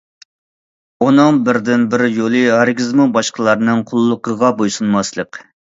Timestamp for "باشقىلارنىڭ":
3.19-3.87